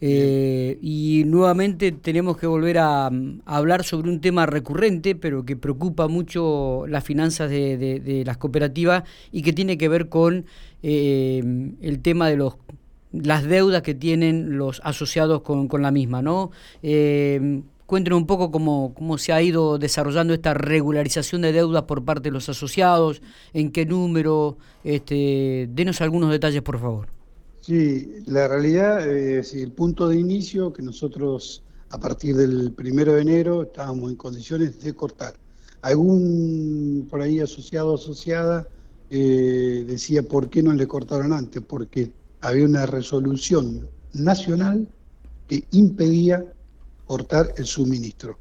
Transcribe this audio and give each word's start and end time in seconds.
Eh, 0.00 0.78
y 0.82 1.22
nuevamente 1.26 1.92
tenemos 1.92 2.36
que 2.36 2.46
volver 2.46 2.78
a, 2.78 3.10
hablar 3.46 3.84
sobre 3.84 4.10
un 4.10 4.20
tema 4.20 4.46
recurrente, 4.46 5.14
pero 5.14 5.44
que 5.44 5.56
preocupa 5.56 6.08
mucho 6.08 6.84
las 6.88 7.04
finanzas 7.04 7.48
de, 7.50 8.22
las 8.26 8.36
cooperativas 8.36 9.04
y 9.32 9.42
que 9.42 9.52
tiene 9.52 9.78
que 9.78 9.88
ver 9.88 10.08
con 10.08 10.46
eh, 10.82 11.72
el 11.80 12.00
tema 12.00 12.28
de 12.28 12.36
los 12.36 12.56
las 13.12 13.44
deudas 13.44 13.82
que 13.82 13.94
tienen 13.94 14.58
los 14.58 14.80
asociados 14.84 15.42
con, 15.42 15.68
la 15.80 15.92
misma, 15.92 16.20
¿no? 16.20 16.50
Eh, 16.82 17.62
cuéntenos 17.86 18.18
un 18.18 18.26
poco 18.26 18.50
cómo, 18.50 18.92
cómo 18.94 19.18
se 19.18 19.32
ha 19.32 19.40
ido 19.40 19.78
desarrollando 19.78 20.34
esta 20.34 20.52
regularización 20.52 21.42
de 21.42 21.52
deudas 21.52 21.84
por 21.84 22.04
parte 22.04 22.24
de 22.24 22.32
los 22.32 22.48
asociados, 22.48 23.22
en 23.52 23.70
qué 23.70 23.86
número, 23.86 24.56
este, 24.82 25.68
denos 25.70 26.00
algunos 26.00 26.30
detalles, 26.30 26.62
por 26.62 26.80
favor. 26.80 27.13
Sí, 27.66 28.22
la 28.26 28.46
realidad 28.46 29.08
es 29.08 29.54
el 29.54 29.72
punto 29.72 30.06
de 30.06 30.20
inicio 30.20 30.70
que 30.70 30.82
nosotros 30.82 31.62
a 31.88 31.98
partir 31.98 32.36
del 32.36 32.72
primero 32.72 33.14
de 33.14 33.22
enero 33.22 33.62
estábamos 33.62 34.10
en 34.10 34.16
condiciones 34.16 34.78
de 34.80 34.92
cortar. 34.92 35.32
Algún 35.80 37.06
por 37.08 37.22
ahí 37.22 37.40
asociado 37.40 37.92
o 37.92 37.94
asociada 37.94 38.68
eh, 39.08 39.82
decía 39.86 40.22
por 40.22 40.50
qué 40.50 40.62
no 40.62 40.74
le 40.74 40.86
cortaron 40.86 41.32
antes, 41.32 41.62
porque 41.66 42.12
había 42.42 42.66
una 42.66 42.84
resolución 42.84 43.88
nacional 44.12 44.86
que 45.48 45.64
impedía 45.70 46.44
cortar 47.06 47.54
el 47.56 47.64
suministro. 47.64 48.32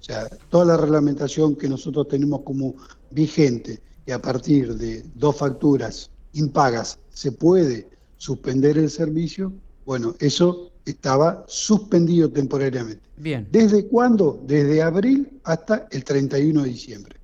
O 0.00 0.02
sea, 0.02 0.28
toda 0.50 0.64
la 0.64 0.76
reglamentación 0.76 1.54
que 1.54 1.68
nosotros 1.68 2.08
tenemos 2.08 2.40
como 2.40 2.74
vigente 3.12 3.80
y 4.04 4.10
a 4.10 4.20
partir 4.20 4.74
de 4.74 5.04
dos 5.14 5.36
facturas 5.36 6.10
impagas 6.32 6.98
se 7.10 7.30
puede 7.30 7.91
suspender 8.22 8.78
el 8.78 8.88
servicio, 8.88 9.52
bueno, 9.84 10.14
eso 10.20 10.70
estaba 10.84 11.44
suspendido 11.48 12.30
temporariamente. 12.30 13.02
Bien. 13.16 13.48
¿Desde 13.50 13.88
cuándo? 13.88 14.40
Desde 14.46 14.80
abril 14.80 15.40
hasta 15.42 15.88
el 15.90 16.04
31 16.04 16.62
de 16.62 16.68
diciembre. 16.68 17.16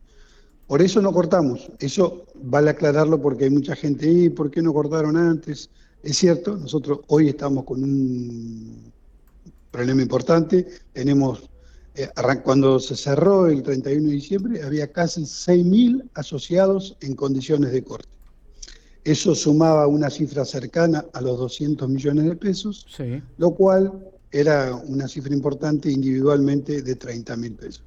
Por 0.66 0.82
eso 0.82 1.00
no 1.00 1.12
cortamos. 1.12 1.70
Eso 1.78 2.24
vale 2.34 2.70
aclararlo 2.70 3.22
porque 3.22 3.44
hay 3.44 3.50
mucha 3.50 3.76
gente, 3.76 4.10
¿y 4.10 4.28
por 4.28 4.50
qué 4.50 4.60
no 4.60 4.72
cortaron 4.72 5.16
antes? 5.16 5.70
Es 6.02 6.16
cierto, 6.16 6.56
nosotros 6.56 6.98
hoy 7.06 7.28
estamos 7.28 7.62
con 7.64 7.84
un 7.84 8.92
problema 9.70 10.02
importante. 10.02 10.66
Tenemos, 10.92 11.48
eh, 11.94 12.08
cuando 12.42 12.80
se 12.80 12.96
cerró 12.96 13.46
el 13.46 13.62
31 13.62 14.08
de 14.08 14.14
diciembre, 14.14 14.62
había 14.64 14.90
casi 14.90 15.20
6.000 15.22 16.10
asociados 16.14 16.96
en 17.02 17.14
condiciones 17.14 17.70
de 17.70 17.84
corte. 17.84 18.17
Eso 19.08 19.34
sumaba 19.34 19.86
una 19.86 20.10
cifra 20.10 20.44
cercana 20.44 21.06
a 21.14 21.22
los 21.22 21.38
200 21.38 21.88
millones 21.88 22.26
de 22.26 22.36
pesos, 22.36 22.86
lo 23.38 23.52
cual 23.52 24.06
era 24.30 24.74
una 24.74 25.08
cifra 25.08 25.32
importante 25.32 25.90
individualmente 25.90 26.82
de 26.82 26.94
30 26.94 27.34
mil 27.38 27.54
pesos. 27.54 27.82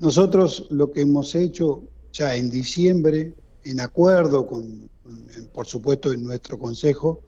Nosotros 0.00 0.66
lo 0.70 0.90
que 0.90 1.02
hemos 1.02 1.36
hecho 1.36 1.84
ya 2.12 2.34
en 2.34 2.50
diciembre, 2.50 3.32
en 3.62 3.78
acuerdo 3.78 4.44
con, 4.44 4.90
por 5.52 5.68
supuesto, 5.68 6.12
en 6.12 6.24
nuestro 6.24 6.58
Consejo 6.58 7.20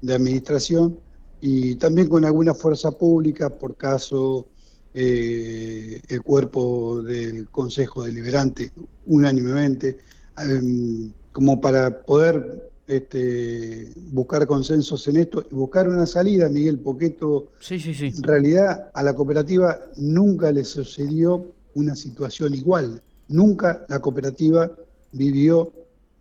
de 0.00 0.14
Administración 0.14 1.00
y 1.40 1.74
también 1.74 2.08
con 2.08 2.24
alguna 2.24 2.54
fuerza 2.54 2.92
pública, 2.92 3.50
por 3.50 3.74
caso 3.76 4.46
eh, 4.94 6.00
el 6.06 6.22
cuerpo 6.22 7.02
del 7.02 7.50
Consejo 7.50 8.04
Deliberante, 8.04 8.70
unánimemente, 9.06 9.98
em, 10.38 11.12
como 11.34 11.60
para 11.60 12.02
poder 12.04 12.70
este, 12.86 13.92
buscar 14.12 14.46
consensos 14.46 15.08
en 15.08 15.16
esto 15.16 15.44
y 15.50 15.54
buscar 15.54 15.88
una 15.88 16.06
salida, 16.06 16.48
Miguel, 16.48 16.78
porque 16.78 17.06
esto 17.06 17.48
sí, 17.58 17.80
sí, 17.80 17.92
sí. 17.92 18.12
en 18.16 18.22
realidad 18.22 18.88
a 18.94 19.02
la 19.02 19.14
cooperativa 19.14 19.80
nunca 19.96 20.52
le 20.52 20.64
sucedió 20.64 21.44
una 21.74 21.96
situación 21.96 22.54
igual. 22.54 23.02
Nunca 23.26 23.84
la 23.88 23.98
cooperativa 23.98 24.70
vivió, 25.10 25.72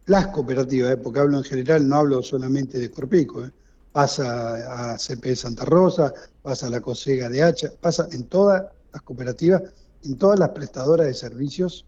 las 0.07 0.29
cooperativas, 0.29 0.93
¿eh? 0.93 0.97
porque 0.97 1.19
hablo 1.19 1.37
en 1.37 1.43
general, 1.43 1.87
no 1.87 1.97
hablo 1.97 2.23
solamente 2.23 2.79
de 2.79 2.89
Corpico, 2.89 3.45
¿eh? 3.45 3.51
pasa 3.91 4.93
a 4.93 4.97
CP 4.97 5.35
Santa 5.35 5.63
Rosa, 5.63 6.11
pasa 6.41 6.65
a 6.65 6.69
la 6.71 6.81
COSEGA 6.81 7.29
de 7.29 7.43
Hacha, 7.43 7.71
pasa 7.79 8.07
en 8.11 8.23
todas 8.23 8.63
las 8.91 9.01
cooperativas, 9.03 9.61
en 10.03 10.17
todas 10.17 10.39
las 10.39 10.49
prestadoras 10.49 11.05
de 11.05 11.13
servicios 11.13 11.85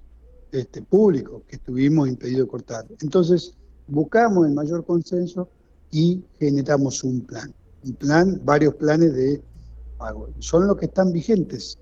este, 0.60 0.82
público 0.82 1.44
que 1.48 1.58
estuvimos 1.58 2.08
impedidos 2.08 2.48
de 2.48 2.52
cortar. 2.52 2.86
Entonces, 3.02 3.54
buscamos 3.88 4.48
el 4.48 4.54
mayor 4.54 4.86
consenso 4.86 5.50
y 5.92 6.24
generamos 6.40 7.04
un 7.04 7.22
plan. 7.22 7.54
Un 7.84 7.94
plan, 7.94 8.42
varios 8.44 8.76
planes 8.76 9.14
de 9.14 9.42
pago. 9.98 10.30
Son 10.40 10.68
los 10.68 10.78
que 10.78 10.86
están 10.86 11.12
vigentes. 11.12 11.78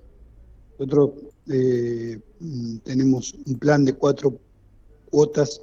Nosotros 0.77 1.11
eh, 1.47 2.19
mm, 2.39 2.77
tenemos 2.77 3.33
un 3.45 3.55
plan 3.55 3.85
de 3.85 3.93
cuatro 3.93 4.37
cuotas 5.09 5.61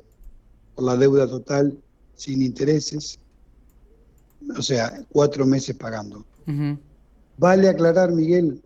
por 0.74 0.84
la 0.84 0.96
deuda 0.96 1.26
total 1.26 1.76
sin 2.14 2.42
intereses, 2.42 3.18
o 4.56 4.62
sea, 4.62 5.04
cuatro 5.10 5.46
meses 5.46 5.76
pagando. 5.76 6.24
Vale 7.38 7.68
aclarar, 7.68 8.12
Miguel, 8.12 8.62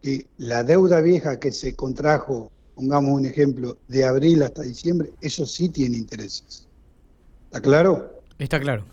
que 0.00 0.26
la 0.38 0.62
deuda 0.64 1.00
vieja 1.00 1.38
que 1.38 1.52
se 1.52 1.74
contrajo 1.74 2.50
pongamos 2.74 3.12
un 3.12 3.26
ejemplo, 3.26 3.76
de 3.88 4.04
abril 4.04 4.42
hasta 4.42 4.62
diciembre, 4.62 5.12
eso 5.20 5.46
sí 5.46 5.68
tiene 5.68 5.96
intereses. 5.96 6.66
¿Está 7.46 7.60
claro? 7.60 8.20
Está 8.38 8.60
claro. 8.60 8.84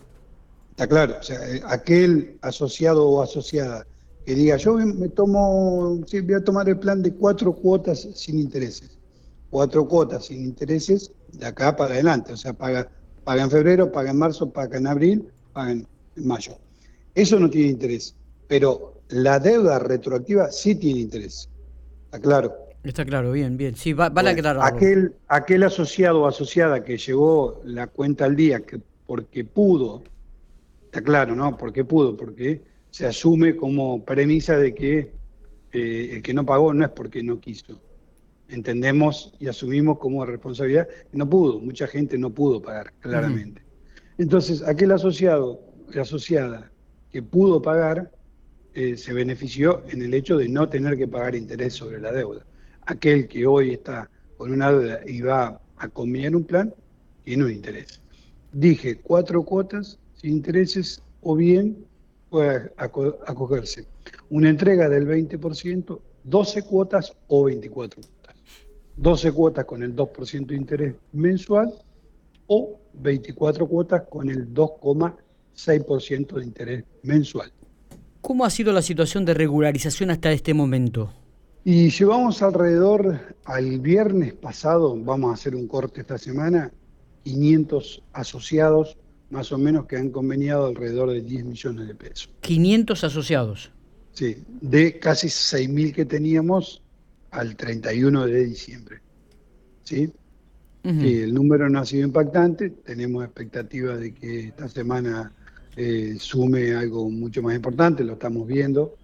Está 0.70 0.86
claro. 0.86 1.16
O 1.18 1.22
sea, 1.22 1.38
eh, 1.48 1.62
aquel 1.66 2.38
asociado 2.42 3.08
o 3.08 3.22
asociada 3.22 3.86
que 4.24 4.34
diga, 4.34 4.56
yo 4.56 4.74
me 4.74 5.08
tomo, 5.08 6.00
sí, 6.06 6.20
voy 6.20 6.34
a 6.34 6.44
tomar 6.44 6.68
el 6.68 6.78
plan 6.78 7.02
de 7.02 7.12
cuatro 7.12 7.52
cuotas 7.52 8.08
sin 8.14 8.38
intereses. 8.38 8.98
Cuatro 9.50 9.88
cuotas 9.88 10.26
sin 10.26 10.44
intereses, 10.44 11.10
de 11.32 11.46
acá 11.46 11.74
para 11.74 11.94
adelante. 11.94 12.32
O 12.32 12.36
sea, 12.36 12.52
paga, 12.52 12.88
paga 13.24 13.42
en 13.42 13.50
febrero, 13.50 13.90
paga 13.90 14.10
en 14.10 14.18
marzo, 14.18 14.50
paga 14.50 14.78
en 14.78 14.86
abril, 14.86 15.28
paga 15.52 15.72
en 15.72 15.86
mayo. 16.16 16.56
Eso 17.14 17.40
no 17.40 17.50
tiene 17.50 17.70
interés. 17.70 18.14
Pero 18.46 19.00
la 19.08 19.38
deuda 19.38 19.78
retroactiva 19.78 20.50
sí 20.52 20.74
tiene 20.74 21.00
interés. 21.00 21.48
¿Está 22.06 22.20
claro? 22.20 22.69
Está 22.82 23.04
claro, 23.04 23.32
bien, 23.32 23.56
bien. 23.56 23.74
Sí, 23.76 23.92
va, 23.92 24.08
vale 24.08 24.30
aclararlo. 24.30 24.62
Aquel, 24.62 25.14
aquel 25.28 25.62
asociado 25.64 26.22
o 26.22 26.26
asociada 26.26 26.82
que 26.82 26.96
llevó 26.96 27.60
la 27.64 27.86
cuenta 27.86 28.24
al 28.24 28.36
día 28.36 28.60
que 28.60 28.80
porque 29.06 29.44
pudo, 29.44 30.02
está 30.84 31.02
claro, 31.02 31.34
¿no? 31.34 31.56
Porque 31.56 31.84
pudo, 31.84 32.16
porque 32.16 32.62
se 32.90 33.06
asume 33.06 33.54
como 33.56 34.04
premisa 34.04 34.56
de 34.56 34.74
que 34.74 35.12
eh, 35.72 36.10
el 36.12 36.22
que 36.22 36.32
no 36.32 36.46
pagó 36.46 36.72
no 36.72 36.84
es 36.84 36.90
porque 36.90 37.22
no 37.22 37.38
quiso. 37.38 37.78
Entendemos 38.48 39.34
y 39.38 39.48
asumimos 39.48 39.98
como 39.98 40.24
responsabilidad 40.24 40.88
que 40.88 41.18
no 41.18 41.28
pudo, 41.28 41.60
mucha 41.60 41.86
gente 41.86 42.16
no 42.16 42.30
pudo 42.30 42.62
pagar, 42.62 42.92
claramente. 43.00 43.62
Entonces, 44.16 44.62
aquel 44.62 44.92
asociado 44.92 45.60
o 45.94 46.00
asociada 46.00 46.70
que 47.10 47.22
pudo 47.22 47.60
pagar, 47.60 48.10
eh, 48.74 48.96
se 48.96 49.12
benefició 49.12 49.82
en 49.88 50.02
el 50.02 50.14
hecho 50.14 50.36
de 50.36 50.48
no 50.48 50.68
tener 50.68 50.96
que 50.96 51.08
pagar 51.08 51.34
interés 51.34 51.74
sobre 51.74 52.00
la 52.00 52.12
deuda 52.12 52.46
aquel 52.90 53.28
que 53.28 53.46
hoy 53.46 53.70
está 53.72 54.10
con 54.36 54.52
una 54.52 54.72
deuda 54.72 55.00
y 55.06 55.20
va 55.20 55.60
a 55.76 55.88
combinar 55.88 56.34
un 56.34 56.44
plan, 56.44 56.74
tiene 57.24 57.44
un 57.44 57.52
interés. 57.52 58.00
Dije 58.52 58.96
cuatro 58.96 59.44
cuotas 59.44 59.98
sin 60.16 60.32
intereses 60.32 61.02
o 61.22 61.36
bien 61.36 61.84
puede 62.28 62.72
acogerse 63.26 63.86
una 64.28 64.50
entrega 64.50 64.88
del 64.88 65.06
20%, 65.06 66.00
12 66.24 66.62
cuotas 66.62 67.16
o 67.28 67.44
24 67.44 68.00
cuotas. 68.02 68.36
12 68.96 69.32
cuotas 69.32 69.64
con 69.64 69.82
el 69.82 69.94
2% 69.94 70.46
de 70.46 70.56
interés 70.56 70.94
mensual 71.12 71.72
o 72.46 72.78
24 72.94 73.66
cuotas 73.68 74.02
con 74.10 74.28
el 74.28 74.52
2,6% 74.52 76.34
de 76.34 76.44
interés 76.44 76.84
mensual. 77.02 77.52
¿Cómo 78.20 78.44
ha 78.44 78.50
sido 78.50 78.72
la 78.72 78.82
situación 78.82 79.24
de 79.24 79.34
regularización 79.34 80.10
hasta 80.10 80.32
este 80.32 80.54
momento? 80.54 81.12
Y 81.64 81.90
llevamos 81.90 82.42
alrededor, 82.42 83.20
al 83.44 83.80
viernes 83.80 84.32
pasado, 84.32 84.96
vamos 84.96 85.30
a 85.30 85.34
hacer 85.34 85.54
un 85.54 85.68
corte 85.68 86.00
esta 86.00 86.16
semana, 86.16 86.72
500 87.24 88.02
asociados 88.12 88.96
más 89.28 89.52
o 89.52 89.58
menos 89.58 89.86
que 89.86 89.96
han 89.96 90.10
conveniado 90.10 90.66
alrededor 90.66 91.10
de 91.10 91.20
10 91.20 91.44
millones 91.44 91.86
de 91.86 91.94
pesos. 91.94 92.30
500 92.40 93.04
asociados. 93.04 93.70
Sí, 94.12 94.36
de 94.60 94.98
casi 94.98 95.28
6.000 95.28 95.94
que 95.94 96.04
teníamos 96.04 96.82
al 97.30 97.56
31 97.56 98.26
de 98.26 98.44
diciembre. 98.44 99.00
¿Sí? 99.84 100.12
el 100.82 101.34
número 101.34 101.68
no 101.68 101.80
ha 101.80 101.84
sido 101.84 102.06
impactante, 102.06 102.70
tenemos 102.70 103.22
expectativas 103.22 104.00
de 104.00 104.14
que 104.14 104.48
esta 104.48 104.66
semana 104.66 105.30
eh, 105.76 106.16
sume 106.18 106.74
algo 106.74 107.10
mucho 107.10 107.42
más 107.42 107.54
importante, 107.54 108.02
lo 108.02 108.14
estamos 108.14 108.46
viendo, 108.46 108.96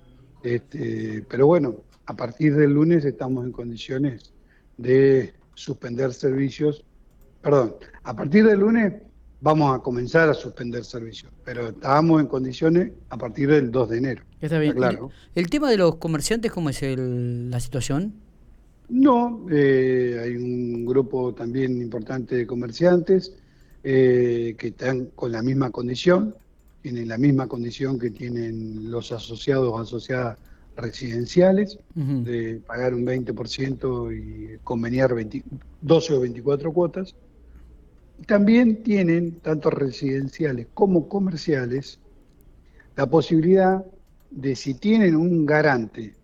este, 0.42 1.22
pero 1.28 1.48
bueno, 1.48 1.76
a 2.06 2.14
partir 2.14 2.54
del 2.54 2.70
lunes 2.70 3.04
estamos 3.04 3.44
en 3.44 3.52
condiciones 3.52 4.32
de 4.76 5.34
suspender 5.54 6.12
servicios. 6.12 6.84
Perdón, 7.42 7.74
a 8.04 8.14
partir 8.14 8.46
del 8.46 8.60
lunes 8.60 8.94
vamos 9.40 9.76
a 9.76 9.80
comenzar 9.80 10.28
a 10.28 10.34
suspender 10.34 10.84
servicios, 10.84 11.32
pero 11.44 11.68
estábamos 11.68 12.20
en 12.20 12.26
condiciones 12.26 12.92
a 13.10 13.18
partir 13.18 13.50
del 13.50 13.70
2 13.70 13.88
de 13.90 13.98
enero. 13.98 14.22
Está 14.40 14.58
bien. 14.58 14.74
claro. 14.74 15.10
¿El, 15.34 15.50
tema 15.50 15.70
de 15.70 15.76
los 15.76 15.96
comerciantes, 15.96 16.52
cómo 16.52 16.70
es 16.70 16.80
la 16.82 17.60
situación? 17.60 18.14
No, 18.88 19.46
eh, 19.50 20.20
hay 20.22 20.36
un 20.36 20.86
grupo 20.86 21.34
también 21.34 21.80
importante 21.82 22.36
de 22.36 22.46
comerciantes 22.46 23.34
eh, 23.82 24.54
que 24.56 24.68
están 24.68 25.06
con 25.06 25.32
la 25.32 25.42
misma 25.42 25.70
condición, 25.70 26.34
tienen 26.82 27.08
la 27.08 27.18
misma 27.18 27.48
condición 27.48 27.98
que 27.98 28.10
tienen 28.10 28.90
los 28.90 29.10
asociados 29.10 29.72
o 29.72 29.78
asociadas 29.78 30.38
residenciales, 30.76 31.78
de 31.94 32.60
pagar 32.66 32.94
un 32.94 33.04
20% 33.04 34.12
y 34.12 34.58
conveniar 34.62 35.14
12 35.80 36.14
o 36.14 36.20
24 36.20 36.72
cuotas. 36.72 37.14
También 38.26 38.82
tienen, 38.82 39.40
tanto 39.40 39.70
residenciales 39.70 40.68
como 40.74 41.08
comerciales, 41.08 41.98
la 42.96 43.06
posibilidad 43.06 43.84
de 44.30 44.56
si 44.56 44.74
tienen 44.74 45.16
un 45.16 45.46
garante 45.46 46.14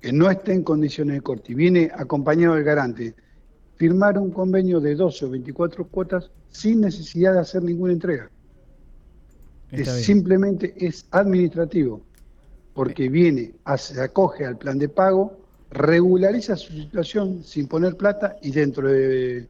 que 0.00 0.12
no 0.12 0.30
esté 0.30 0.52
en 0.52 0.62
condiciones 0.62 1.16
de 1.16 1.20
corte 1.22 1.52
y 1.52 1.54
viene 1.54 1.90
acompañado 1.94 2.54
del 2.54 2.64
garante, 2.64 3.14
firmar 3.76 4.18
un 4.18 4.30
convenio 4.30 4.80
de 4.80 4.94
12 4.94 5.24
o 5.24 5.30
24 5.30 5.86
cuotas 5.86 6.30
sin 6.50 6.80
necesidad 6.80 7.34
de 7.34 7.40
hacer 7.40 7.62
ninguna 7.62 7.92
entrega. 7.92 8.30
simplemente 9.84 10.74
es 10.76 11.06
administrativo, 11.10 12.02
porque 12.78 13.08
viene, 13.08 13.54
se 13.76 14.00
acoge 14.00 14.46
al 14.46 14.56
plan 14.56 14.78
de 14.78 14.88
pago, 14.88 15.36
regulariza 15.68 16.54
su 16.54 16.72
situación 16.72 17.42
sin 17.42 17.66
poner 17.66 17.96
plata 17.96 18.36
y 18.40 18.52
dentro 18.52 18.86
de, 18.86 19.48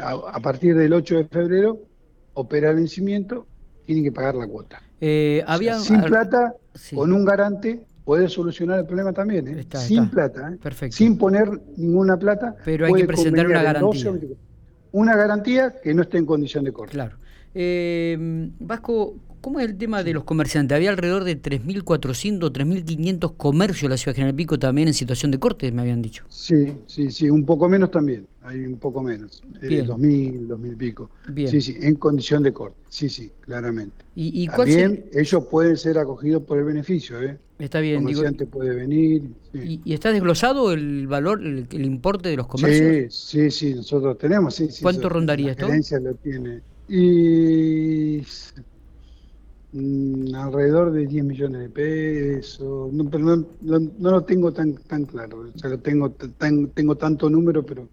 a, 0.00 0.38
partir 0.38 0.76
del 0.76 0.92
8 0.92 1.16
de 1.16 1.24
febrero 1.24 1.80
opera 2.34 2.70
el 2.70 2.76
vencimiento, 2.76 3.48
tiene 3.84 4.04
que 4.04 4.12
pagar 4.12 4.36
la 4.36 4.46
cuota. 4.46 4.80
Eh, 5.00 5.44
sin 5.80 6.02
plata, 6.02 6.54
con 6.94 7.12
un 7.12 7.24
garante, 7.24 7.84
puede 8.04 8.28
solucionar 8.28 8.78
el 8.78 8.86
problema 8.86 9.12
también, 9.12 9.48
¿eh? 9.48 9.66
sin 9.74 10.08
plata, 10.08 10.52
¿eh? 10.52 10.92
sin 10.92 11.18
poner 11.18 11.50
ninguna 11.76 12.16
plata. 12.16 12.54
Pero 12.64 12.86
hay 12.86 12.92
que 12.92 13.06
presentar 13.06 13.48
una 13.48 13.60
garantía. 13.64 14.12
Una 14.92 15.16
garantía 15.16 15.74
que 15.82 15.94
no 15.94 16.02
esté 16.02 16.18
en 16.18 16.26
condición 16.26 16.64
de 16.64 16.72
corte. 16.72 16.92
Claro. 16.92 17.16
Eh, 17.54 18.16
Vasco, 18.58 19.16
¿Cómo 19.40 19.58
es 19.58 19.66
el 19.70 19.78
tema 19.78 20.02
de 20.02 20.12
los 20.12 20.24
comerciantes? 20.24 20.76
Había 20.76 20.90
alrededor 20.90 21.24
de 21.24 21.40
3.400, 21.40 22.52
3.500 22.52 23.36
comercios 23.38 23.84
en 23.84 23.90
la 23.90 23.96
ciudad 23.96 24.12
de 24.12 24.16
General 24.16 24.34
Pico 24.34 24.58
también 24.58 24.88
en 24.88 24.94
situación 24.94 25.30
de 25.30 25.38
corte, 25.38 25.72
me 25.72 25.80
habían 25.80 26.02
dicho. 26.02 26.24
Sí, 26.28 26.74
sí, 26.86 27.10
sí, 27.10 27.30
un 27.30 27.46
poco 27.46 27.66
menos 27.66 27.90
también, 27.90 28.26
hay 28.42 28.60
un 28.64 28.78
poco 28.78 29.02
menos, 29.02 29.42
eh, 29.60 29.84
2.000, 29.84 30.46
2.000 30.46 30.76
pico. 30.76 31.10
Bien. 31.28 31.48
Sí, 31.48 31.60
sí, 31.60 31.76
en 31.80 31.94
condición 31.96 32.42
de 32.42 32.52
corte, 32.52 32.78
sí, 32.88 33.08
sí, 33.08 33.30
claramente. 33.40 34.04
¿Y, 34.14 34.44
y 34.44 34.48
también 34.48 35.04
ellos 35.12 35.44
pueden 35.50 35.76
ser 35.76 35.98
acogidos 35.98 36.42
por 36.42 36.58
el 36.58 36.64
beneficio, 36.64 37.22
¿eh? 37.22 37.38
Está 37.58 37.80
bien. 37.80 37.96
El 37.96 38.02
comerciante 38.02 38.46
puede 38.46 38.74
venir. 38.74 39.30
¿Y, 39.52 39.80
¿Y, 39.84 39.92
está 39.92 40.12
desglosado 40.12 40.72
el 40.72 41.06
valor, 41.06 41.42
el, 41.42 41.84
importe 41.84 42.30
de 42.30 42.36
los 42.36 42.46
comercios? 42.46 43.14
Sí, 43.14 43.50
sí, 43.50 43.50
sí, 43.50 43.74
nosotros 43.74 44.16
tenemos, 44.16 44.54
sí. 44.54 44.68
sí 44.70 44.82
¿Cuánto 44.82 45.08
rondaría 45.08 45.52
esto? 45.52 45.68
La 45.68 46.00
lo 46.00 46.14
tiene. 46.14 46.62
Y 46.88 48.22
Mm, 49.72 50.34
alrededor 50.34 50.90
de 50.90 51.06
10 51.06 51.24
millones 51.24 51.60
de 51.62 51.68
pesos, 51.70 52.92
no, 52.92 53.08
pero 53.08 53.24
no, 53.36 53.46
no, 53.60 54.10
lo 54.10 54.24
tengo 54.24 54.52
tan 54.52 54.74
tan 54.74 55.04
claro, 55.04 55.46
o 55.54 55.58
sea, 55.58 55.70
lo 55.70 55.78
tengo, 55.78 56.10
tengo 56.10 56.96
tanto 56.96 57.30
número, 57.30 57.64
pero 57.64 57.88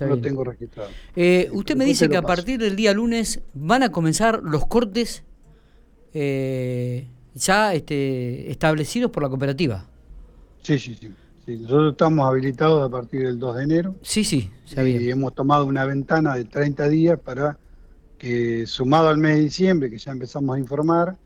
no 0.00 0.06
lo 0.06 0.20
tengo 0.20 0.44
registrado. 0.44 0.90
Eh, 1.14 1.48
usted 1.52 1.76
me 1.76 1.84
dice 1.84 2.08
que 2.08 2.16
a 2.16 2.22
partir 2.22 2.58
del 2.58 2.76
día 2.76 2.92
lunes 2.92 3.40
van 3.52 3.82
a 3.82 3.92
comenzar 3.92 4.42
los 4.42 4.66
cortes 4.66 5.24
eh, 6.14 7.08
ya 7.34 7.74
este, 7.74 8.50
establecidos 8.50 9.10
por 9.10 9.22
la 9.22 9.28
cooperativa. 9.28 9.86
Sí, 10.62 10.78
sí, 10.78 10.94
sí, 10.94 11.12
Nosotros 11.58 11.92
estamos 11.92 12.26
habilitados 12.26 12.86
a 12.86 12.90
partir 12.90 13.22
del 13.22 13.38
2 13.38 13.56
de 13.56 13.62
enero. 13.62 13.94
Sí, 14.02 14.24
sí, 14.24 14.50
Y 14.76 15.10
hemos 15.10 15.34
tomado 15.34 15.66
una 15.66 15.84
ventana 15.84 16.34
de 16.34 16.44
30 16.44 16.88
días 16.88 17.20
para 17.20 17.58
que 18.16 18.66
sumado 18.66 19.08
al 19.08 19.18
mes 19.18 19.36
de 19.36 19.42
diciembre, 19.42 19.90
que 19.90 19.98
ya 19.98 20.12
empezamos 20.12 20.56
a 20.56 20.58
informar, 20.58 21.16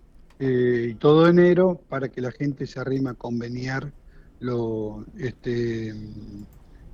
eh, 0.40 0.88
y 0.90 0.94
todo 0.94 1.28
enero, 1.28 1.80
para 1.88 2.08
que 2.08 2.20
la 2.20 2.32
gente 2.32 2.66
se 2.66 2.80
arrima 2.80 3.10
a 3.10 3.14
conveniar 3.14 3.92
lo, 4.40 5.04
este, 5.16 5.94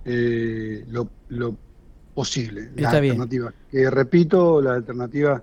eh, 0.05 0.85
lo, 0.89 1.57
posible, 2.15 2.71
las 2.77 2.95
alternativas. 2.95 3.55
Que 3.71 3.91
repito, 3.91 4.61
las 4.61 4.77
alternativas 4.77 5.43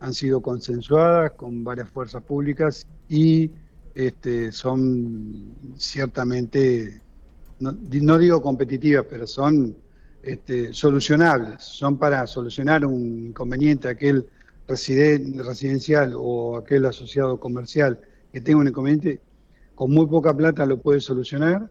han 0.00 0.14
sido 0.14 0.40
consensuadas 0.40 1.32
con 1.32 1.64
varias 1.64 1.88
fuerzas 1.90 2.22
públicas 2.22 2.86
y 3.08 3.50
este, 3.94 4.52
son 4.52 5.54
ciertamente, 5.76 7.00
no, 7.60 7.72
no 7.72 8.18
digo 8.18 8.40
competitivas, 8.40 9.06
pero 9.08 9.26
son 9.26 9.76
este, 10.22 10.72
solucionables, 10.72 11.62
son 11.62 11.98
para 11.98 12.26
solucionar 12.26 12.86
un 12.86 13.26
inconveniente 13.26 13.88
aquel 13.88 14.26
residencial 14.68 16.14
o 16.16 16.56
aquel 16.56 16.86
asociado 16.86 17.38
comercial 17.40 17.98
que 18.32 18.40
tenga 18.40 18.60
un 18.60 18.68
inconveniente, 18.68 19.20
con 19.74 19.90
muy 19.90 20.06
poca 20.06 20.34
plata 20.34 20.64
lo 20.64 20.78
puede 20.78 21.00
solucionar, 21.00 21.68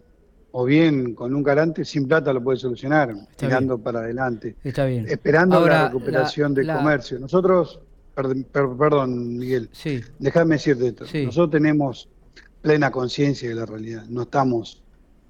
o 0.51 0.65
bien 0.65 1.15
con 1.15 1.33
un 1.33 1.43
garante 1.43 1.85
sin 1.85 2.07
plata 2.07 2.33
lo 2.33 2.43
puede 2.43 2.57
solucionar, 2.57 3.13
tirando 3.35 3.77
para 3.77 3.99
adelante. 3.99 4.55
Está 4.63 4.85
bien. 4.85 5.07
Esperando 5.07 5.65
la 5.65 5.87
recuperación 5.87 6.53
del 6.53 6.67
comercio. 6.67 7.19
Nosotros, 7.19 7.79
perdón, 8.51 9.37
Miguel, 9.37 9.69
sí. 9.71 10.01
déjame 10.19 10.55
decirte 10.55 10.87
esto, 10.87 11.05
nosotros 11.05 11.51
tenemos 11.51 12.09
plena 12.61 12.91
conciencia 12.91 13.49
de 13.49 13.55
la 13.55 13.65
realidad, 13.65 14.05
no 14.07 14.23
estamos 14.23 14.83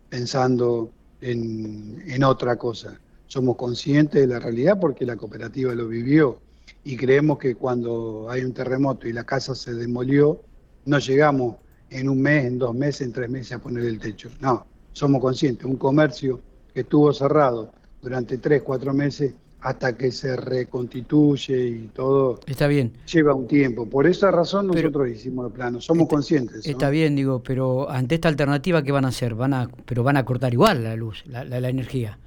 pensando 0.10 0.92
en, 1.22 2.04
en 2.08 2.24
otra 2.24 2.58
cosa 2.58 3.00
somos 3.32 3.56
conscientes 3.56 4.20
de 4.20 4.28
la 4.28 4.40
realidad 4.40 4.78
porque 4.78 5.06
la 5.06 5.16
cooperativa 5.16 5.74
lo 5.74 5.88
vivió 5.88 6.42
y 6.84 6.98
creemos 6.98 7.38
que 7.38 7.56
cuando 7.56 8.30
hay 8.30 8.44
un 8.44 8.52
terremoto 8.52 9.08
y 9.08 9.14
la 9.14 9.24
casa 9.24 9.56
se 9.56 9.74
demolió, 9.74 10.42
no 10.84 11.00
llegamos 11.00 11.56
en 11.90 12.10
un 12.10 12.22
mes, 12.22 12.44
en 12.44 12.60
dos 12.60 12.76
meses, 12.76 13.08
en 13.08 13.14
tres 13.14 13.30
meses 13.30 13.54
a 13.54 13.60
poner 13.60 13.86
el 13.86 14.00
techo. 14.00 14.30
No, 14.42 14.66
somos 14.94 15.22
conscientes. 15.22 15.66
Un 15.66 15.78
comercio 15.78 16.40
que 16.74 16.82
estuvo 16.82 17.12
cerrado 17.14 17.72
durante 18.02 18.38
tres, 18.38 18.62
cuatro 18.62 18.94
meses 18.94 19.34
hasta 19.62 19.96
que 19.96 20.12
se 20.12 20.36
reconstituye 20.36 21.68
y 21.68 21.90
todo. 21.94 22.40
Está 22.48 22.68
bien. 22.68 22.94
Lleva 23.12 23.36
un 23.36 23.48
tiempo. 23.48 23.88
Por 23.88 24.08
esa 24.08 24.32
razón 24.32 24.68
nosotros 24.68 25.10
hicimos 25.10 25.48
el 25.48 25.54
plano. 25.54 25.80
Somos 25.80 26.08
conscientes. 26.08 26.66
Está 26.66 26.90
bien, 26.90 27.16
digo, 27.16 27.44
pero 27.44 27.90
ante 27.90 28.16
esta 28.16 28.28
alternativa, 28.28 28.82
¿qué 28.82 28.92
van 28.92 29.06
a 29.06 29.10
hacer? 29.10 29.36
Van 29.36 29.54
a, 29.54 29.70
pero 29.86 30.04
van 30.04 30.18
a 30.18 30.26
cortar 30.26 30.54
igual 30.54 30.84
la 30.84 30.96
luz, 30.96 31.24
la, 31.28 31.44
la 31.44 31.70
energía 31.70 32.18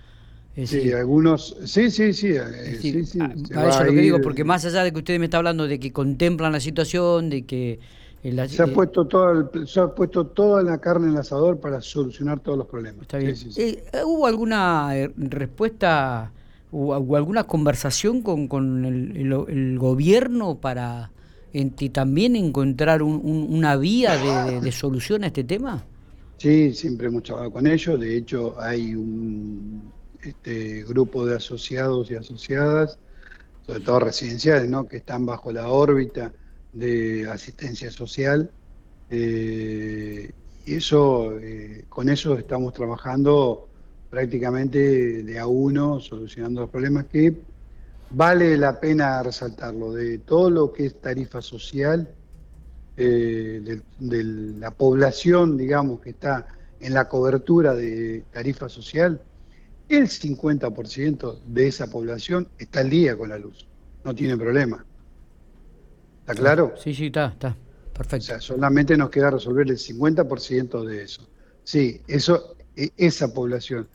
sí, 0.65 0.93
algunos, 0.93 1.57
sí, 1.65 1.91
sí, 1.91 2.13
sí, 2.13 2.29
eh, 2.29 2.79
sí, 2.81 3.05
sí, 3.05 3.19
a, 3.21 3.27
eso 3.35 3.81
es 3.81 3.87
lo 3.87 3.93
que 3.93 4.01
digo, 4.01 4.21
porque 4.21 4.45
más 4.45 4.65
allá 4.65 4.85
de 4.85 4.93
que 4.93 4.99
usted 4.99 5.19
me 5.19 5.25
está 5.25 5.39
hablando 5.39 5.67
de 5.67 5.81
que 5.81 5.93
contemplan 5.93 6.53
la 6.53 6.61
situación, 6.61 7.31
de 7.31 7.45
que... 7.45 7.81
se, 8.49 8.63
ha 8.63 8.67
puesto 8.67 9.07
todo 9.07 9.51
se 9.67 9.81
ha 9.81 9.89
puesto 9.89 10.27
toda 10.27 10.63
la 10.63 10.79
carne 10.79 11.07
en 11.09 11.13
el 11.13 11.19
asador 11.19 11.61
para 11.61 11.81
solucionar 11.81 12.41
todos 12.41 12.57
los 12.57 12.67
problemas. 12.67 13.03
Está 13.03 13.19
bien. 13.19 13.37
Eh, 13.57 13.83
¿Hubo 14.05 14.27
alguna 14.27 14.97
eh, 14.97 15.13
respuesta 15.17 16.33
o, 16.71 16.95
alguna 16.95 17.45
conversación 17.45 18.23
con, 18.23 18.49
con 18.49 18.85
el, 18.85 19.79
gobierno 19.79 20.57
para 20.57 21.11
también 21.93 22.35
encontrar 22.35 23.03
una 23.03 23.77
vía 23.77 24.17
de, 24.17 24.61
de, 24.61 24.73
solución 24.73 25.23
a 25.25 25.29
este 25.29 25.45
tema? 25.45 25.85
Sí, 26.39 26.73
siempre 26.73 27.07
hemos 27.07 27.23
trabajado 27.23 27.53
con 27.53 27.67
ellos. 27.67 28.01
De 28.01 28.17
hecho, 28.17 28.61
hay 28.61 28.95
un 28.95 29.93
este 30.25 30.83
grupo 30.85 31.27
de 31.27 31.37
asociados 31.37 32.11
y 32.11 32.15
asociadas, 32.15 32.99
sobre 33.67 33.81
todo 33.81 34.01
residenciales, 34.01 34.69
¿no? 34.69 34.87
que 34.87 34.97
están 34.97 35.27
bajo 35.27 35.53
la 35.53 35.69
órbita 35.69 36.33
de 36.75 37.29
asistencia 37.31 37.91
social. 37.91 38.51
Eh, 39.11 40.31
y 40.67 40.75
eso, 40.75 41.39
eh, 41.39 41.85
con 41.89 42.09
eso 42.09 42.39
estamos 42.39 42.73
trabajando 42.73 43.69
prácticamente 44.11 45.23
de 45.23 45.39
a 45.39 45.47
uno, 45.47 46.01
solucionando 46.01 46.63
los 46.63 46.71
problemas 46.71 47.07
que 47.07 47.35
vale 48.11 48.57
la 48.57 48.79
pena 48.81 49.23
resaltarlo, 49.23 49.93
de 49.93 50.19
todo 50.19 50.51
lo 50.51 50.73
que 50.73 50.87
es 50.87 51.01
tarifa 51.01 51.43
social, 51.43 52.09
eh, 52.97 53.81
de, 53.99 54.25
la 54.25 54.71
población, 54.71 55.57
digamos, 55.57 56.01
que 56.01 56.11
está 56.11 56.47
en 56.81 56.95
la 56.95 57.09
cobertura 57.09 57.75
de 57.75 58.23
tarifa 58.33 58.69
social, 58.69 59.21
el 59.89 60.09
50% 60.09 61.41
de 61.47 61.67
esa 61.67 61.89
población 61.89 62.49
está 62.59 62.81
al 62.81 62.91
día 62.91 63.17
con 63.17 63.31
la 63.31 63.39
luz, 63.39 63.67
no 64.05 64.15
tiene 64.15 64.37
problema. 64.37 64.85
¿Está 66.25 66.35
claro? 66.35 66.73
Sí, 66.83 66.95
sí, 66.95 67.07
está, 67.07 67.27
está. 67.27 67.55
Perfecto. 67.93 68.25
O 68.25 68.27
sea, 68.27 68.41
solamente 68.41 68.97
nos 68.97 69.11
queda 69.11 69.31
resolver 69.31 69.69
el 69.69 69.77
50% 69.77 70.83
de 70.83 71.03
eso. 71.03 71.29
Sí, 71.63 72.01
eso, 72.09 72.57
e, 72.75 72.91
esa 72.97 73.33
población. 73.35 73.87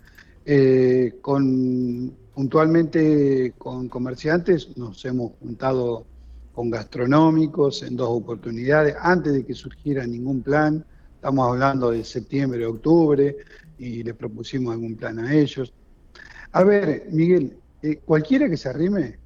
Eh, 0.45 1.15
con 1.21 2.13
puntualmente 2.35 3.53
con 3.57 3.89
comerciantes 3.89 4.77
nos 4.77 5.03
hemos 5.05 5.33
juntado 5.39 6.05
con 6.53 6.69
gastronómicos 6.69 7.81
en 7.83 7.97
dos 7.97 8.09
oportunidades 8.09 8.95
antes 8.99 9.33
de 9.33 9.43
que 9.43 9.55
surgiera 9.55 10.05
ningún 10.05 10.43
plan. 10.43 10.85
Estamos 11.15 11.49
hablando 11.49 11.89
de 11.89 12.03
septiembre, 12.03 12.63
octubre 12.65 13.35
y 13.79 14.03
le 14.03 14.13
propusimos 14.13 14.73
algún 14.73 14.95
plan 14.95 15.17
a 15.17 15.33
ellos. 15.33 15.73
A 16.51 16.63
ver, 16.63 17.07
Miguel, 17.11 17.57
eh, 17.81 17.97
cualquiera 18.05 18.47
que 18.47 18.57
se 18.57 18.69
arrime, 18.69 19.17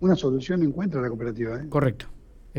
una 0.00 0.16
solución 0.16 0.62
encuentra 0.62 1.00
la 1.00 1.08
cooperativa. 1.08 1.58
¿eh? 1.58 1.68
Correcto. 1.68 2.06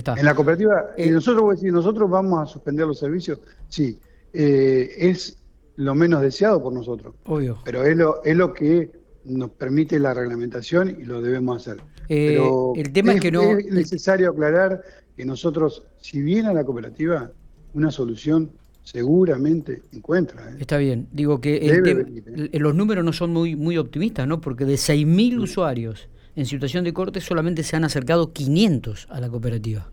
En 0.06 0.26
la 0.26 0.36
cooperativa, 0.36 0.92
y 0.98 1.10
nosotros, 1.10 1.60
si 1.60 1.72
nosotros 1.72 2.10
vamos 2.10 2.42
a 2.42 2.46
suspender 2.46 2.86
los 2.86 3.00
servicios, 3.00 3.40
sí, 3.68 4.00
es 4.32 5.38
lo 5.78 5.96
menos 5.96 6.22
deseado 6.22 6.62
por 6.62 6.74
nosotros. 6.74 7.16
Obvio. 7.26 7.60
Pero 7.64 7.84
es 7.84 7.98
lo, 7.98 8.24
es 8.24 8.36
lo 8.36 8.54
que 8.54 8.92
nos 9.26 9.52
permite 9.52 10.00
la 10.00 10.14
reglamentación 10.14 10.98
y 11.00 11.04
lo 11.04 11.22
debemos 11.22 11.62
hacer. 11.62 11.82
Eh, 12.10 12.30
Pero 12.30 12.74
el 12.76 12.92
tema 12.92 13.14
es, 13.14 13.22
que 13.22 13.32
no. 13.32 13.42
Es 13.42 13.66
necesario 13.68 14.30
aclarar 14.30 14.82
que 15.16 15.26
nosotros, 15.26 15.84
si 16.00 16.22
viene 16.22 16.50
a 16.50 16.54
la 16.54 16.64
cooperativa, 16.64 17.32
una 17.74 17.92
solución 17.92 18.52
seguramente 18.84 19.82
encuentra. 19.92 20.50
¿eh? 20.52 20.58
Está 20.60 20.78
bien. 20.78 21.08
Digo 21.12 21.42
que 21.42 21.58
¿eh? 21.58 22.60
los 22.60 22.74
números 22.74 23.04
no 23.04 23.14
son 23.14 23.32
muy, 23.32 23.56
muy 23.56 23.78
optimistas, 23.78 24.28
¿no? 24.28 24.40
Porque 24.40 24.66
de 24.66 24.76
6.000 24.76 25.42
usuarios 25.42 26.08
en 26.38 26.46
situación 26.46 26.84
de 26.84 26.94
corte 26.94 27.20
solamente 27.20 27.64
se 27.64 27.76
han 27.76 27.84
acercado 27.84 28.32
500 28.32 29.08
a 29.10 29.20
la 29.20 29.28
cooperativa. 29.28 29.90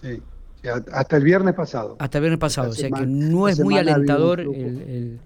Sí. 0.00 0.22
hasta 0.92 1.16
el 1.16 1.24
viernes 1.24 1.54
pasado. 1.54 1.96
Hasta 1.98 2.18
el 2.18 2.22
viernes 2.22 2.40
pasado, 2.40 2.70
o 2.70 2.74
sea 2.74 2.88
que 2.88 3.04
no 3.04 3.48
es 3.48 3.58
muy 3.60 3.76
alentador 3.76 4.40
el, 4.40 5.20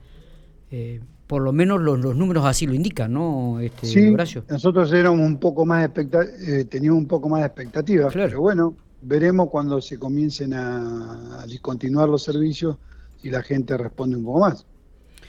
por 1.26 1.42
lo 1.42 1.52
menos 1.52 1.80
los, 1.80 1.98
números 2.16 2.44
así 2.44 2.66
lo 2.66 2.74
indican, 2.74 3.12
¿no, 3.12 3.60
este, 3.60 3.86
sí, 3.86 4.14
Nosotros 4.48 4.92
éramos 4.92 5.20
un 5.20 5.38
poco 5.38 5.64
más 5.64 5.90
eh, 5.96 6.64
teníamos 6.68 6.98
un 6.98 7.06
poco 7.06 7.28
más 7.28 7.40
de 7.40 7.46
expectativas, 7.46 8.12
pero 8.12 8.40
bueno, 8.40 8.74
veremos 9.02 9.50
cuando 9.50 9.80
se 9.80 9.98
comiencen 9.98 10.54
a, 10.54 11.44
discontinuar 11.46 12.08
los 12.08 12.22
servicios 12.22 12.76
si 13.20 13.30
la 13.30 13.42
gente 13.42 13.76
responde 13.76 14.16
un 14.16 14.24
poco 14.24 14.40
más. 14.40 14.66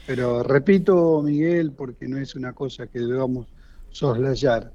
Pero 0.07 0.43
repito, 0.43 1.21
Miguel, 1.21 1.71
porque 1.71 2.07
no 2.07 2.17
es 2.17 2.35
una 2.35 2.53
cosa 2.53 2.87
que 2.87 2.99
debamos 2.99 3.47
soslayar, 3.91 4.71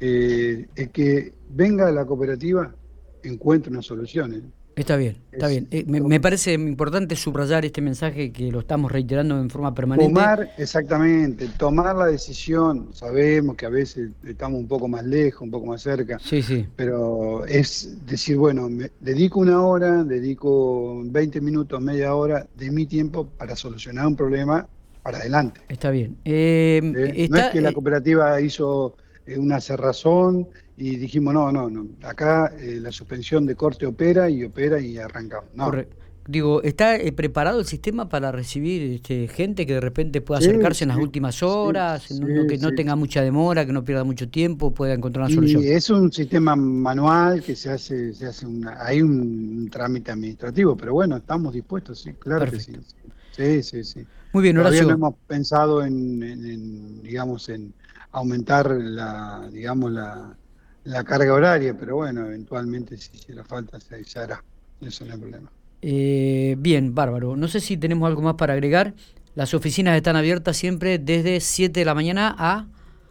eh, 0.00 0.66
es 0.74 0.88
que 0.90 1.32
venga 1.50 1.90
la 1.90 2.04
cooperativa, 2.04 2.74
encuentre 3.22 3.70
una 3.70 3.82
solución. 3.82 4.34
¿eh? 4.34 4.42
Está 4.80 4.96
bien, 4.96 5.18
está 5.30 5.48
bien. 5.48 5.68
Eh, 5.70 5.84
me, 5.86 6.20
parece 6.20 6.54
importante 6.54 7.14
subrayar 7.14 7.66
este 7.66 7.82
mensaje 7.82 8.32
que 8.32 8.50
lo 8.50 8.60
estamos 8.60 8.90
reiterando 8.90 9.38
en 9.38 9.50
forma 9.50 9.74
permanente. 9.74 10.10
Tomar, 10.10 10.52
exactamente, 10.56 11.48
tomar 11.58 11.96
la 11.96 12.06
decisión. 12.06 12.88
Sabemos 12.94 13.56
que 13.56 13.66
a 13.66 13.68
veces 13.68 14.10
estamos 14.24 14.58
un 14.58 14.68
poco 14.68 14.88
más 14.88 15.04
lejos, 15.04 15.42
un 15.42 15.50
poco 15.50 15.66
más 15.66 15.82
cerca. 15.82 16.18
Sí, 16.18 16.40
sí. 16.40 16.66
Pero 16.76 17.44
es 17.44 18.06
decir, 18.06 18.38
bueno, 18.38 18.70
me 18.70 18.90
dedico 19.00 19.40
una 19.40 19.62
hora, 19.62 20.02
dedico 20.02 21.02
20 21.04 21.42
minutos, 21.42 21.78
media 21.82 22.14
hora 22.14 22.46
de 22.56 22.70
mi 22.70 22.86
tiempo 22.86 23.26
para 23.26 23.56
solucionar 23.56 24.06
un 24.06 24.16
problema 24.16 24.66
para 25.02 25.18
adelante. 25.18 25.60
Está 25.68 25.90
bien. 25.90 26.16
Eh, 26.24 26.80
¿Eh? 26.82 27.28
no 27.30 27.36
es 27.38 27.46
que 27.50 27.60
la 27.60 27.72
cooperativa 27.72 28.40
hizo 28.40 28.96
una 29.38 29.60
cerrazón 29.60 30.48
y 30.76 30.96
dijimos, 30.96 31.34
no, 31.34 31.52
no, 31.52 31.68
no, 31.68 31.86
acá 32.02 32.52
eh, 32.58 32.78
la 32.80 32.90
suspensión 32.90 33.46
de 33.46 33.54
corte 33.54 33.86
opera 33.86 34.30
y 34.30 34.44
opera 34.44 34.80
y 34.80 34.96
arrancamos. 34.98 35.50
No. 35.54 35.70
Digo, 36.26 36.62
¿está 36.62 36.96
eh, 36.96 37.12
preparado 37.12 37.58
el 37.58 37.66
sistema 37.66 38.08
para 38.08 38.30
recibir 38.30 38.82
este, 38.92 39.26
gente 39.26 39.66
que 39.66 39.74
de 39.74 39.80
repente 39.80 40.20
pueda 40.20 40.38
acercarse 40.38 40.84
en 40.84 40.88
las 40.88 40.98
últimas 40.98 41.42
horas, 41.42 42.06
que 42.06 42.58
no 42.58 42.72
tenga 42.72 42.94
mucha 42.94 43.22
demora, 43.22 43.66
que 43.66 43.72
no 43.72 43.84
pierda 43.84 44.04
mucho 44.04 44.28
tiempo, 44.28 44.72
pueda 44.72 44.94
encontrar 44.94 45.26
una 45.26 45.34
solución? 45.34 45.64
Es 45.64 45.90
un 45.90 46.12
sistema 46.12 46.54
manual 46.54 47.42
que 47.42 47.56
se 47.56 47.70
hace, 47.70 48.14
se 48.14 48.26
hace 48.26 48.46
una, 48.46 48.76
hay 48.84 49.02
un 49.02 49.68
trámite 49.72 50.12
administrativo, 50.12 50.76
pero 50.76 50.92
bueno, 50.92 51.16
estamos 51.16 51.52
dispuestos, 51.52 52.00
sí, 52.00 52.12
claro 52.12 52.48
que 52.50 52.60
sí. 52.60 52.74
Sí, 53.32 53.62
sí, 53.62 53.82
sí. 53.82 54.06
Muy 54.32 54.42
bien, 54.42 54.58
Horacio. 54.58 54.82
Todavía 54.82 54.96
no 54.98 55.08
hemos 55.08 55.20
pensado 55.26 55.82
en 55.84 57.02
digamos, 57.02 57.48
en 57.48 57.74
aumentar 58.12 58.70
la, 58.70 59.48
digamos, 59.52 59.92
la, 59.92 60.36
la 60.84 61.04
carga 61.04 61.32
horaria, 61.32 61.76
pero 61.78 61.96
bueno, 61.96 62.26
eventualmente 62.26 62.96
si 62.96 63.16
hiciera 63.16 63.44
falta 63.44 63.78
se, 63.80 64.18
hará, 64.18 64.42
eso 64.80 65.04
no 65.04 65.14
es 65.14 65.18
problema. 65.18 65.50
Eh, 65.82 66.56
bien, 66.58 66.94
bárbaro. 66.94 67.36
No 67.36 67.48
sé 67.48 67.60
si 67.60 67.76
tenemos 67.76 68.06
algo 68.06 68.22
más 68.22 68.34
para 68.34 68.52
agregar. 68.54 68.94
Las 69.34 69.54
oficinas 69.54 69.96
están 69.96 70.16
abiertas 70.16 70.56
siempre 70.56 70.98
desde 70.98 71.40
7 71.40 71.80
de 71.80 71.86
la 71.86 71.94
mañana 71.94 72.34
a... 72.36 72.66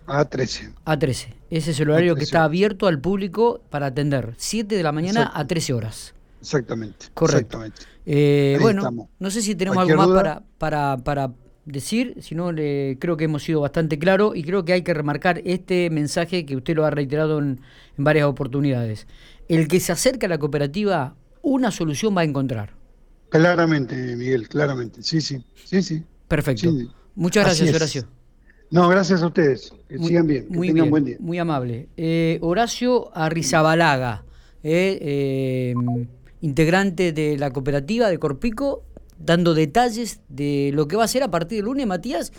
A 0.06 0.26
13. 0.26 0.74
A 0.86 0.98
13. 0.98 1.34
Ese 1.50 1.72
es 1.72 1.80
el 1.80 1.90
horario 1.90 2.16
que 2.16 2.24
está 2.24 2.44
abierto 2.44 2.88
al 2.88 3.00
público 3.00 3.62
para 3.70 3.88
atender. 3.88 4.34
7 4.38 4.76
de 4.76 4.84
la 4.84 4.92
mañana 4.92 5.32
a 5.34 5.46
13 5.46 5.74
horas. 5.74 6.14
Exactamente. 6.42 7.08
Correcto. 7.14 7.64
Eh, 8.06 8.58
bueno, 8.60 9.10
no 9.20 9.32
sé 9.32 9.42
si 9.42 9.56
tenemos 9.56 9.78
algo 9.78 9.96
más 9.96 10.10
para, 10.10 10.44
para, 10.58 10.98
para 10.98 11.32
decir, 11.72 12.18
sino 12.22 12.52
le, 12.52 12.98
creo 13.00 13.18
que 13.18 13.26
hemos 13.26 13.44
sido 13.44 13.62
bastante 13.62 14.00
claros 14.00 14.36
y 14.36 14.44
creo 14.44 14.66
que 14.66 14.74
hay 14.74 14.82
que 14.82 14.94
remarcar 14.94 15.42
este 15.46 15.90
mensaje 15.90 16.46
que 16.46 16.56
usted 16.56 16.76
lo 16.76 16.86
ha 16.86 16.90
reiterado 16.90 17.40
en, 17.40 17.62
varias 17.98 18.26
oportunidades. 18.28 19.08
El 19.48 19.68
que 19.68 19.80
se 19.80 19.92
acerca 19.92 20.28
a 20.28 20.30
la 20.30 20.38
cooperativa, 20.38 21.16
una 21.42 21.72
solución 21.72 22.16
va 22.16 22.22
a 22.22 22.26
encontrar. 22.26 22.74
Claramente, 23.30 23.96
Miguel, 24.16 24.48
claramente. 24.48 25.04
Sí, 25.04 25.22
sí, 25.22 25.44
sí, 25.66 25.82
sí. 25.84 26.04
Perfecto. 26.28 26.72
Muchas 27.16 27.46
gracias, 27.46 27.76
Horacio. 27.76 28.08
No, 28.72 28.88
gracias 28.88 29.24
a 29.24 29.28
ustedes. 29.28 29.74
Que 29.88 29.98
sigan 29.98 30.28
bien. 30.28 30.48
Que 30.48 30.56
muy 30.56 30.68
tengan 30.68 30.90
buen 30.90 31.06
día. 31.06 31.18
Muy 31.20 31.40
amable. 31.40 31.90
Eh, 31.98 32.38
Horacio 32.42 33.16
Arrizabalaga, 33.18 34.24
eh, 34.64 34.98
eh, 35.02 35.74
integrante 36.42 37.12
de 37.12 37.38
la 37.38 37.52
cooperativa 37.52 38.10
de 38.10 38.20
Corpico 38.20 38.84
dando 39.20 39.54
detalles 39.54 40.22
de 40.30 40.72
lo 40.74 40.88
que 40.88 40.96
va 40.96 41.04
a 41.04 41.08
ser 41.08 41.24
a 41.24 41.32
partir 41.32 41.58
del 41.58 41.66
lunes, 41.66 41.86
Matías, 41.86 42.32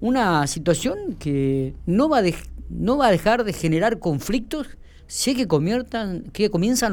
una 0.00 0.46
situación 0.46 1.16
que 1.18 1.74
no 1.86 2.08
va, 2.08 2.22
no 2.68 2.96
va 2.98 3.08
a 3.08 3.10
dejar 3.10 3.44
de 3.44 3.52
generar 3.52 3.98
conflictos, 3.98 4.68
sé 5.06 5.34
que, 5.34 5.48
que 6.32 6.50
comienzan 6.50 6.84